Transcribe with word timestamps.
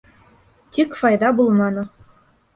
Тик 0.77 0.97
файҙа 1.03 1.31
булманы. 1.43 1.87